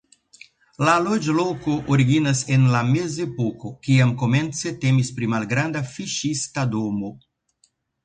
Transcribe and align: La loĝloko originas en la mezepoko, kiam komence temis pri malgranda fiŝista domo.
La 0.87 0.95
loĝloko 1.07 1.75
originas 1.97 2.41
en 2.57 2.65
la 2.77 2.81
mezepoko, 2.89 3.75
kiam 3.85 4.17
komence 4.25 4.75
temis 4.87 5.15
pri 5.21 5.33
malgranda 5.37 5.89
fiŝista 5.95 6.69
domo. 6.77 7.17